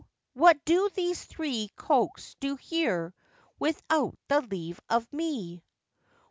[0.33, 3.13] what do these three cloaks do here,
[3.59, 5.63] without the leave of me?